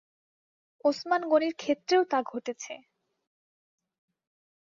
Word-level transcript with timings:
ওসমান 0.85 1.21
গনির 1.29 1.53
ক্ষেত্রেও 1.55 2.03
তা 2.03 2.19
ঘটেছে। 2.23 2.73